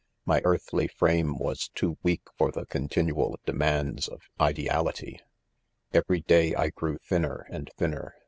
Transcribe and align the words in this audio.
My 0.25 0.41
earthly 0.43 0.87
frame 0.87 1.37
was 1.37 1.69
'too 1.75 1.95
weak 2.01 2.23
for 2.35 2.51
the 2.51 2.65
continual 2.65 3.39
demands 3.45 4.07
of" 4.07 4.23
ideality." 4.51 5.19
'Every 5.93 6.21
day 6.21 6.55
I 6.55 6.69
grew 6.71 6.97
thinner 6.97 7.45
and 7.51 7.69
thinner 7.77 8.15